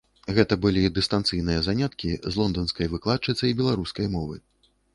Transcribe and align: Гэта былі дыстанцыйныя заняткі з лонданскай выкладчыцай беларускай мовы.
Гэта 0.37 0.55
былі 0.63 0.89
дыстанцыйныя 0.95 1.59
заняткі 1.67 2.09
з 2.23 2.33
лонданскай 2.39 2.91
выкладчыцай 2.97 3.55
беларускай 3.63 4.13
мовы. 4.19 4.35